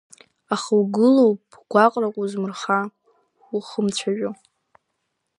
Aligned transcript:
Аха 0.53 0.71
угылоуп 0.81 1.41
гәаҟрак 1.71 2.15
уазмырхәа 2.17 2.79
ухымжәаӡо. 3.55 4.31